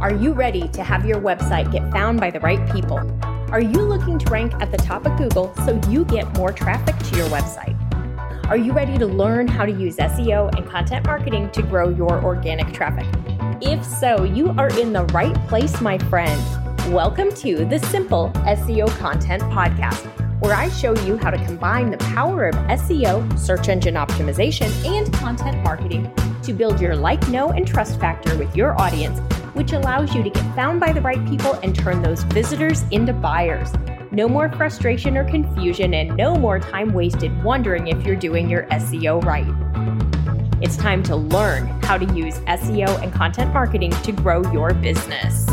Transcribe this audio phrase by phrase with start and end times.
[0.00, 3.00] Are you ready to have your website get found by the right people?
[3.50, 6.96] Are you looking to rank at the top of Google so you get more traffic
[6.96, 7.76] to your website?
[8.48, 12.22] Are you ready to learn how to use SEO and content marketing to grow your
[12.24, 13.06] organic traffic?
[13.60, 16.40] If so, you are in the right place, my friend.
[16.94, 20.06] Welcome to the Simple SEO Content Podcast,
[20.40, 25.12] where I show you how to combine the power of SEO, search engine optimization, and
[25.14, 26.08] content marketing
[26.48, 29.20] to build your like, know, and trust factor with your audience
[29.58, 33.12] which allows you to get found by the right people and turn those visitors into
[33.12, 33.72] buyers.
[34.12, 38.68] No more frustration or confusion, and no more time wasted wondering if you're doing your
[38.68, 39.48] SEO right.
[40.62, 45.44] It's time to learn how to use SEO and content marketing to grow your business.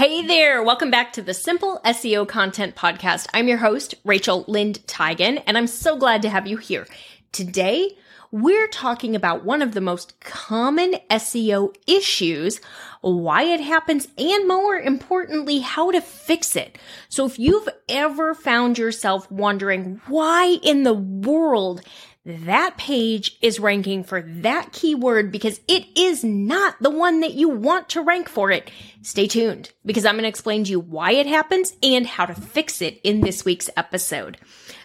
[0.00, 3.26] Hey there, welcome back to the Simple SEO Content Podcast.
[3.34, 6.86] I'm your host, Rachel Lindteigen, and I'm so glad to have you here.
[7.32, 7.98] Today,
[8.30, 12.62] we're talking about one of the most common SEO issues,
[13.02, 16.78] why it happens, and more importantly, how to fix it.
[17.10, 21.82] So if you've ever found yourself wondering why in the world
[22.24, 27.48] that page is ranking for that keyword because it is not the one that you
[27.48, 28.70] want to rank for it.
[29.02, 32.34] Stay tuned because I'm going to explain to you why it happens and how to
[32.34, 34.36] fix it in this week's episode.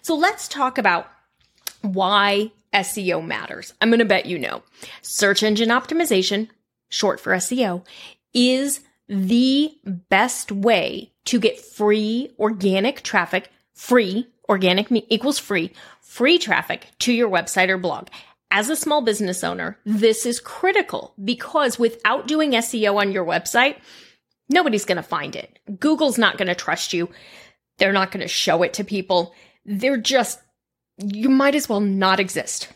[0.02, 1.12] So let's talk about
[1.82, 3.74] why SEO matters.
[3.82, 4.64] I'm going to bet you know.
[5.02, 6.50] Search engine optimization,
[6.90, 7.86] short for SEO,
[8.34, 9.74] is the
[10.10, 15.72] best way to get free organic traffic, free organic equals free,
[16.16, 18.08] free traffic to your website or blog.
[18.50, 23.76] As a small business owner, this is critical because without doing SEO on your website,
[24.48, 25.60] nobody's going to find it.
[25.78, 27.10] Google's not going to trust you.
[27.80, 29.36] They're not going to show it to people.
[29.66, 30.40] They're just
[30.98, 32.70] you might as well not exist.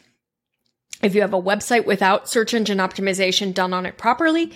[1.02, 4.52] If you have a website without search engine optimization done on it properly,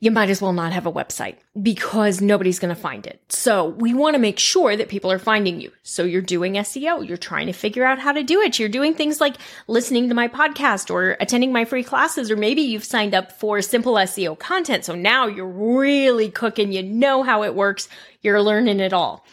[0.00, 3.20] you might as well not have a website because nobody's going to find it.
[3.28, 5.72] So we want to make sure that people are finding you.
[5.82, 7.08] So you're doing SEO.
[7.08, 8.58] You're trying to figure out how to do it.
[8.58, 9.36] You're doing things like
[9.66, 13.62] listening to my podcast or attending my free classes, or maybe you've signed up for
[13.62, 14.84] simple SEO content.
[14.84, 16.72] So now you're really cooking.
[16.72, 17.88] You know how it works.
[18.20, 19.24] You're learning it all.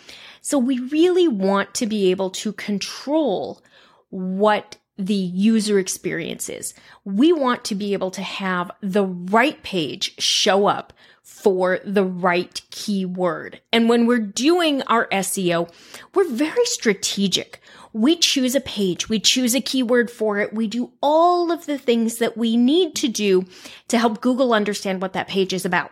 [0.41, 3.62] So we really want to be able to control
[4.09, 6.73] what the user experience is.
[7.03, 12.62] We want to be able to have the right page show up for the right
[12.69, 13.62] keyword.
[13.72, 15.72] And when we're doing our SEO,
[16.13, 17.62] we're very strategic.
[17.94, 21.78] We choose a page, we choose a keyword for it, we do all of the
[21.78, 23.45] things that we need to do
[23.89, 25.91] to help Google understand what that page is about.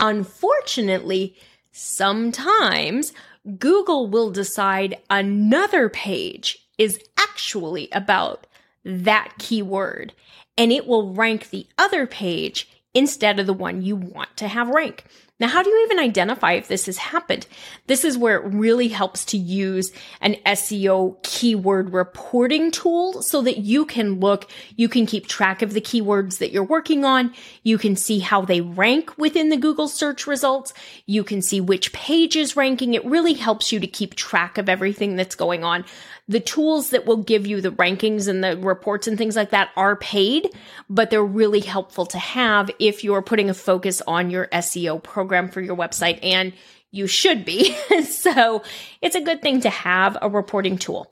[0.00, 1.36] Unfortunately,
[1.70, 3.12] sometimes
[3.58, 8.46] Google will decide another page is actually about
[8.84, 10.12] that keyword
[10.56, 14.68] and it will rank the other page instead of the one you want to have
[14.68, 15.04] rank.
[15.40, 17.48] Now, how do you even identify if this has happened?
[17.88, 19.90] This is where it really helps to use
[20.20, 25.72] an SEO keyword reporting tool so that you can look, you can keep track of
[25.72, 27.34] the keywords that you're working on.
[27.64, 30.72] You can see how they rank within the Google search results.
[31.06, 32.94] You can see which page is ranking.
[32.94, 35.84] It really helps you to keep track of everything that's going on
[36.26, 39.70] the tools that will give you the rankings and the reports and things like that
[39.76, 40.48] are paid,
[40.88, 45.24] but they're really helpful to have if you're putting a focus on your SEO program
[45.48, 46.52] for your website and
[46.90, 47.74] you should be.
[48.04, 48.62] so
[49.02, 51.10] it's a good thing to have a reporting tool.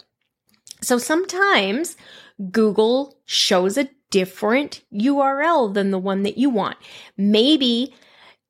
[0.81, 1.97] So sometimes
[2.50, 6.77] Google shows a different URL than the one that you want.
[7.16, 7.94] Maybe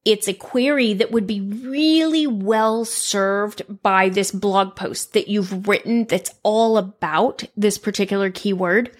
[0.04, 5.68] it's a query that would be really well served by this blog post that you've
[5.68, 8.90] written that's all about this particular keyword,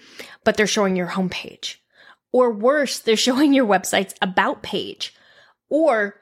[0.43, 1.75] but they're showing your homepage.
[2.31, 5.13] Or worse, they're showing your website's about page.
[5.69, 6.15] Or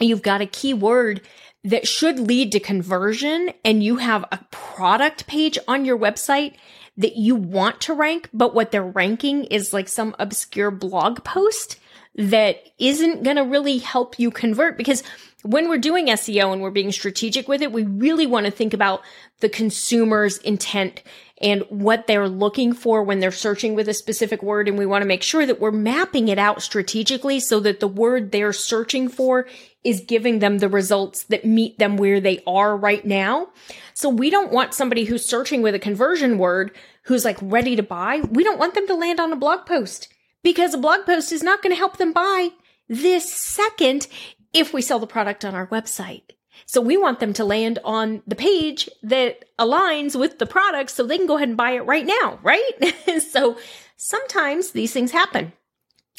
[0.00, 1.20] you've got a keyword
[1.64, 6.54] that should lead to conversion and you have a product page on your website
[6.96, 11.78] that you want to rank, but what they're ranking is like some obscure blog post
[12.14, 15.02] that isn't going to really help you convert because
[15.42, 18.74] when we're doing SEO and we're being strategic with it, we really want to think
[18.74, 19.02] about
[19.40, 21.02] the consumer's intent
[21.40, 24.68] and what they're looking for when they're searching with a specific word.
[24.68, 27.88] And we want to make sure that we're mapping it out strategically so that the
[27.88, 29.48] word they're searching for
[29.84, 33.48] is giving them the results that meet them where they are right now.
[33.94, 36.70] So we don't want somebody who's searching with a conversion word
[37.04, 38.20] who's like ready to buy.
[38.30, 40.08] We don't want them to land on a blog post
[40.42, 42.50] because a blog post is not going to help them buy
[42.88, 44.06] this second
[44.52, 46.22] if we sell the product on our website.
[46.66, 51.04] So we want them to land on the page that aligns with the product so
[51.04, 53.20] they can go ahead and buy it right now, right?
[53.30, 53.58] so
[53.96, 55.52] sometimes these things happen.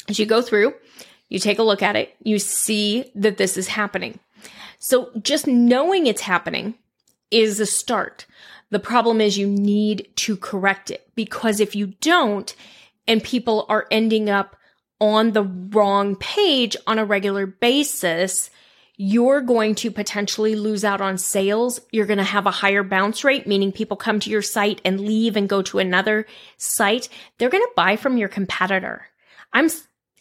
[0.08, 0.74] As you go through,
[1.28, 4.18] you take a look at it, you see that this is happening.
[4.78, 6.74] So just knowing it's happening
[7.30, 8.26] is a start.
[8.70, 12.54] The problem is you need to correct it because if you don't
[13.06, 14.56] and people are ending up
[15.00, 18.50] on the wrong page on a regular basis,
[18.96, 21.80] you're going to potentially lose out on sales.
[21.90, 25.00] You're going to have a higher bounce rate, meaning people come to your site and
[25.00, 26.26] leave and go to another
[26.58, 27.08] site.
[27.38, 29.06] They're going to buy from your competitor.
[29.52, 29.68] I'm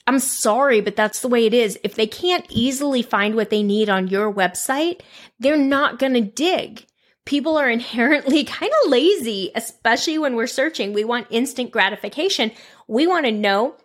[0.05, 1.79] I'm sorry, but that's the way it is.
[1.83, 5.01] If they can't easily find what they need on your website,
[5.39, 6.85] they're not going to dig.
[7.25, 10.91] People are inherently kind of lazy, especially when we're searching.
[10.91, 12.51] We want instant gratification.
[12.88, 13.75] We want to know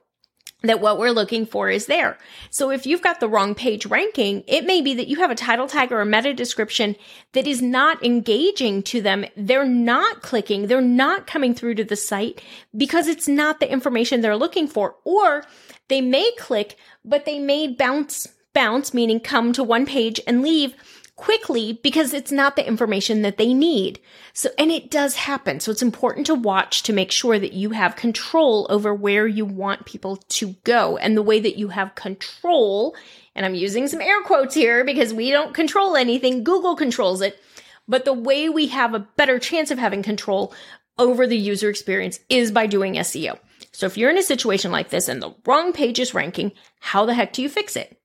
[0.62, 2.19] that what we're looking for is there.
[2.50, 5.37] So if you've got the wrong page ranking, it may be that you have a
[5.37, 6.96] title tag or a meta description
[7.32, 9.25] that is not engaging to them.
[9.37, 10.66] They're not clicking.
[10.66, 12.43] They're not coming through to the site
[12.76, 14.96] because it's not the information they're looking for.
[15.05, 15.44] Or
[15.87, 20.75] they may click, but they may bounce, bounce, meaning come to one page and leave
[21.18, 23.98] quickly because it's not the information that they need.
[24.32, 25.58] So, and it does happen.
[25.58, 29.44] So it's important to watch to make sure that you have control over where you
[29.44, 32.96] want people to go and the way that you have control.
[33.34, 36.44] And I'm using some air quotes here because we don't control anything.
[36.44, 37.36] Google controls it.
[37.88, 40.54] But the way we have a better chance of having control
[40.98, 43.40] over the user experience is by doing SEO.
[43.72, 47.06] So if you're in a situation like this and the wrong page is ranking, how
[47.06, 48.00] the heck do you fix it?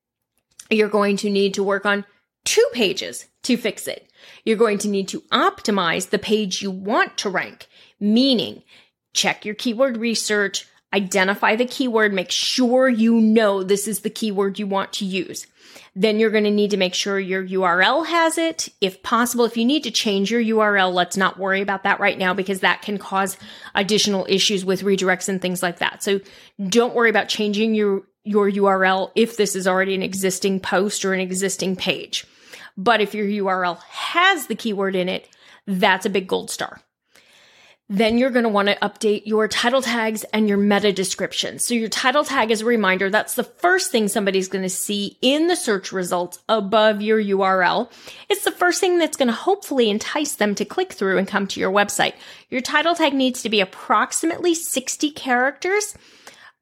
[0.71, 2.05] You're going to need to work on
[2.45, 4.09] two pages to fix it.
[4.45, 7.67] You're going to need to optimize the page you want to rank,
[7.99, 8.63] meaning
[9.13, 14.59] check your keyword research, identify the keyword, make sure you know this is the keyword
[14.59, 15.47] you want to use.
[15.95, 18.69] Then you're going to need to make sure your URL has it.
[18.81, 22.17] If possible, if you need to change your URL, let's not worry about that right
[22.17, 23.37] now because that can cause
[23.73, 26.03] additional issues with redirects and things like that.
[26.03, 26.19] So
[26.67, 31.13] don't worry about changing your, your URL if this is already an existing post or
[31.13, 32.25] an existing page.
[32.77, 35.29] But if your URL has the keyword in it,
[35.67, 36.81] that's a big gold star.
[37.89, 41.59] Then you're going to want to update your title tags and your meta description.
[41.59, 43.09] So your title tag is a reminder.
[43.09, 47.91] That's the first thing somebody's going to see in the search results above your URL.
[48.29, 51.45] It's the first thing that's going to hopefully entice them to click through and come
[51.47, 52.13] to your website.
[52.49, 55.95] Your title tag needs to be approximately 60 characters.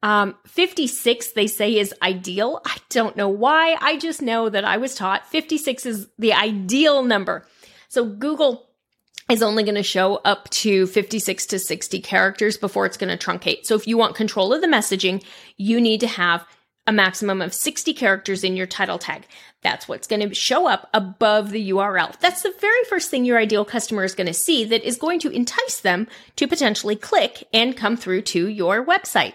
[0.02, 2.60] Um, 56, they say, is ideal.
[2.64, 3.76] I don't know why.
[3.80, 7.46] I just know that I was taught 56 is the ideal number.
[7.88, 8.66] So Google
[9.30, 13.26] is only going to show up to 56 to 60 characters before it's going to
[13.26, 13.64] truncate.
[13.64, 15.24] So if you want control of the messaging,
[15.56, 16.44] you need to have
[16.86, 19.26] a maximum of 60 characters in your title tag.
[19.62, 22.18] That's what's going to show up above the URL.
[22.18, 25.20] That's the very first thing your ideal customer is going to see that is going
[25.20, 29.34] to entice them to potentially click and come through to your website.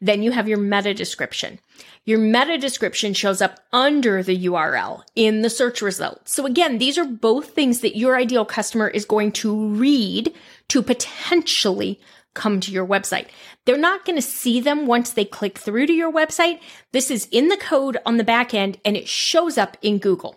[0.00, 1.58] Then you have your meta description.
[2.04, 6.32] Your meta description shows up under the URL in the search results.
[6.32, 10.32] So again, these are both things that your ideal customer is going to read
[10.68, 12.00] to potentially
[12.34, 13.26] come to your website.
[13.64, 16.60] They're not going to see them once they click through to your website.
[16.92, 20.36] This is in the code on the back end and it shows up in Google.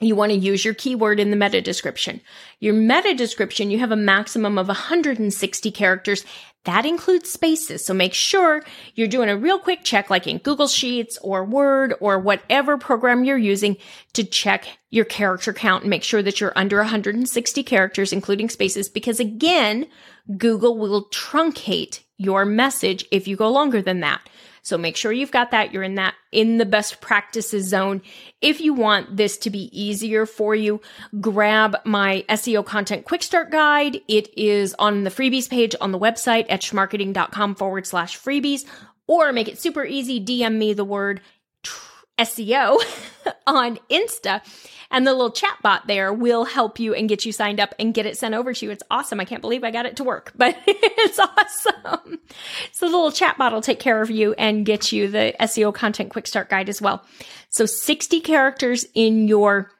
[0.00, 2.20] You want to use your keyword in the meta description.
[2.60, 6.24] Your meta description, you have a maximum of 160 characters.
[6.64, 7.84] That includes spaces.
[7.84, 8.62] So make sure
[8.94, 13.24] you're doing a real quick check, like in Google Sheets or Word or whatever program
[13.24, 13.76] you're using
[14.14, 18.88] to check your character count and make sure that you're under 160 characters, including spaces,
[18.88, 19.86] because again,
[20.38, 24.26] Google will truncate your message if you go longer than that.
[24.64, 25.74] So make sure you've got that.
[25.74, 28.00] You're in that, in the best practices zone.
[28.40, 30.80] If you want this to be easier for you,
[31.20, 34.00] grab my SEO content quick start guide.
[34.08, 38.64] It is on the freebies page on the website at etchedmarketing.com forward slash freebies
[39.06, 40.24] or make it super easy.
[40.24, 41.20] DM me the word
[42.18, 42.78] SEO
[43.46, 44.40] on Insta
[44.90, 47.92] and the little chat bot there will help you and get you signed up and
[47.92, 48.70] get it sent over to you.
[48.70, 49.18] It's awesome.
[49.18, 52.20] I can't believe I got it to work, but it's awesome.
[52.72, 55.74] So the little chat bot will take care of you and get you the SEO
[55.74, 57.04] content quick start guide as well.
[57.50, 59.70] So 60 characters in your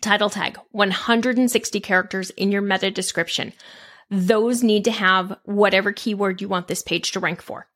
[0.00, 3.52] title tag, 160 characters in your meta description.
[4.10, 7.66] Those need to have whatever keyword you want this page to rank for.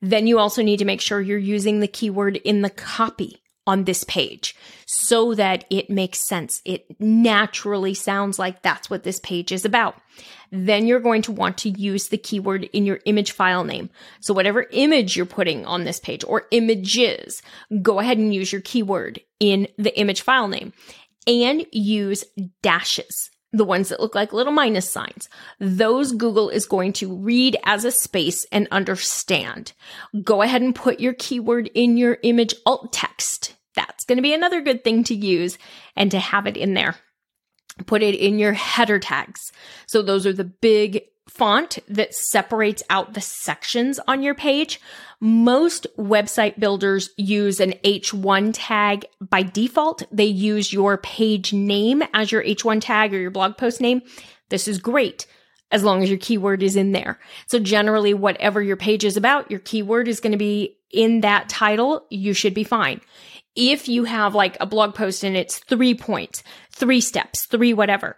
[0.00, 3.84] Then you also need to make sure you're using the keyword in the copy on
[3.84, 6.60] this page so that it makes sense.
[6.64, 9.96] It naturally sounds like that's what this page is about.
[10.50, 13.88] Then you're going to want to use the keyword in your image file name.
[14.20, 17.40] So whatever image you're putting on this page or images,
[17.80, 20.72] go ahead and use your keyword in the image file name.
[21.26, 22.24] and use
[22.62, 25.28] dashes the ones that look like little minus signs.
[25.60, 29.72] Those Google is going to read as a space and understand.
[30.22, 33.54] Go ahead and put your keyword in your image alt text.
[33.74, 35.58] That's going to be another good thing to use
[35.96, 36.96] and to have it in there.
[37.86, 39.52] Put it in your header tags.
[39.86, 44.80] So those are the big font that separates out the sections on your page.
[45.20, 50.02] Most website builders use an H1 tag by default.
[50.10, 54.02] They use your page name as your H1 tag or your blog post name.
[54.48, 55.26] This is great
[55.70, 57.18] as long as your keyword is in there.
[57.46, 61.48] So generally, whatever your page is about, your keyword is going to be in that
[61.48, 62.06] title.
[62.10, 63.00] You should be fine.
[63.54, 68.16] If you have like a blog post and it's three points, three steps, three whatever,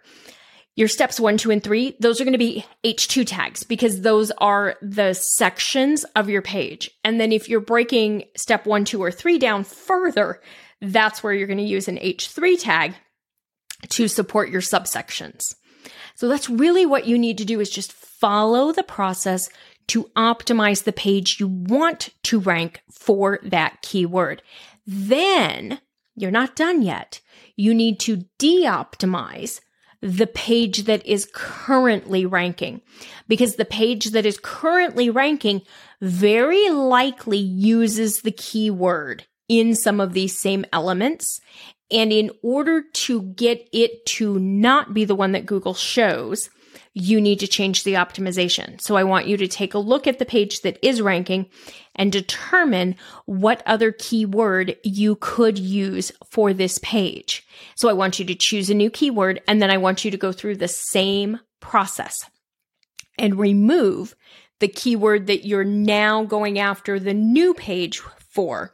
[0.75, 4.31] your steps one, two, and three, those are going to be H2 tags because those
[4.31, 6.91] are the sections of your page.
[7.03, 10.41] And then if you're breaking step one, two, or three down further,
[10.81, 12.93] that's where you're going to use an H3 tag
[13.89, 15.55] to support your subsections.
[16.15, 19.49] So that's really what you need to do is just follow the process
[19.87, 24.41] to optimize the page you want to rank for that keyword.
[24.87, 25.79] Then
[26.15, 27.21] you're not done yet.
[27.55, 29.61] You need to de-optimize
[30.05, 32.79] the page that is currently ranking
[33.27, 35.63] because the page that is currently ranking
[35.99, 41.41] very likely uses the keyword in some of these same elements.
[41.89, 46.51] And in order to get it to not be the one that Google shows,
[46.93, 48.79] you need to change the optimization.
[48.79, 51.47] So I want you to take a look at the page that is ranking
[51.95, 57.45] and determine what other keyword you could use for this page.
[57.75, 60.17] So I want you to choose a new keyword and then I want you to
[60.17, 62.29] go through the same process
[63.17, 64.15] and remove
[64.59, 68.73] the keyword that you're now going after the new page for.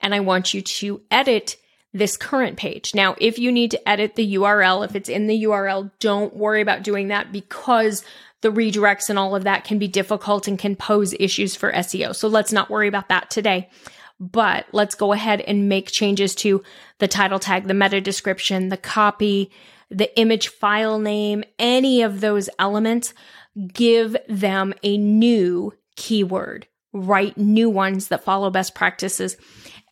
[0.00, 1.56] And I want you to edit
[1.94, 2.94] this current page.
[2.94, 6.62] Now, if you need to edit the URL, if it's in the URL, don't worry
[6.62, 8.02] about doing that because
[8.42, 12.14] the redirects and all of that can be difficult and can pose issues for SEO.
[12.14, 13.70] So let's not worry about that today.
[14.20, 16.62] But let's go ahead and make changes to
[16.98, 19.50] the title tag, the meta description, the copy,
[19.90, 23.14] the image file name, any of those elements.
[23.72, 26.66] Give them a new keyword.
[26.92, 29.36] Write new ones that follow best practices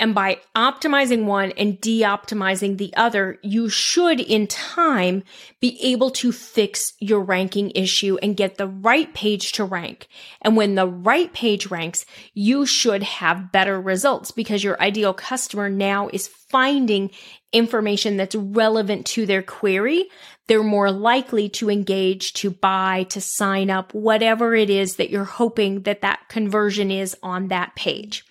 [0.01, 5.23] and by optimizing one and de-optimizing the other, you should in time
[5.61, 10.09] be able to fix your ranking issue and get the right page to rank.
[10.41, 15.69] And when the right page ranks, you should have better results because your ideal customer
[15.69, 17.11] now is finding
[17.53, 20.09] information that's relevant to their query.
[20.51, 25.23] They're more likely to engage, to buy, to sign up, whatever it is that you're
[25.23, 28.25] hoping that that conversion is on that page.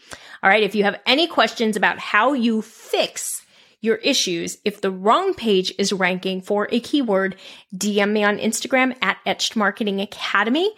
[0.44, 0.62] All right.
[0.62, 3.46] If you have any questions about how you fix
[3.80, 7.38] your issues, if the wrong page is ranking for a keyword,
[7.74, 10.70] DM me on Instagram at Etched Marketing Academy.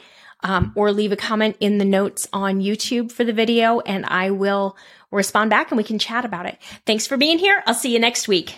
[0.43, 4.31] Um, or leave a comment in the notes on YouTube for the video and I
[4.31, 4.75] will
[5.11, 6.57] respond back and we can chat about it.
[6.87, 7.61] Thanks for being here.
[7.67, 8.57] I'll see you next week.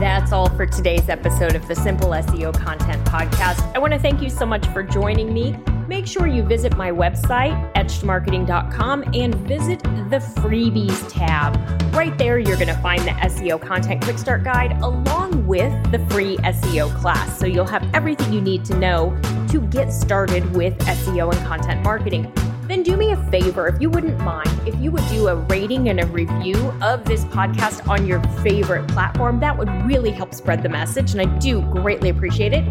[0.00, 3.60] That's all for today's episode of the Simple SEO Content Podcast.
[3.76, 5.54] I want to thank you so much for joining me.
[5.88, 11.54] Make sure you visit my website, etchedmarketing.com, and visit the freebies tab.
[11.94, 15.98] Right there, you're going to find the SEO Content Quick Start Guide along with the
[16.08, 17.38] free SEO class.
[17.38, 19.14] So you'll have everything you need to know
[19.50, 22.32] to get started with SEO and content marketing
[22.70, 25.88] then do me a favor, if you wouldn't mind, if you would do a rating
[25.88, 30.62] and a review of this podcast on your favorite platform, that would really help spread
[30.62, 32.64] the message, and I do greatly appreciate it.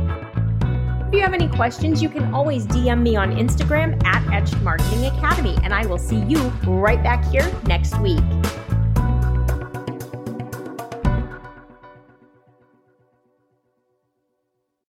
[1.08, 5.08] If you have any questions, you can always DM me on Instagram at Etched Marketing
[5.08, 8.24] Academy, and I will see you right back here next week.